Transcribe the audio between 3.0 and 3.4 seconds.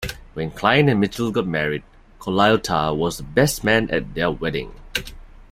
the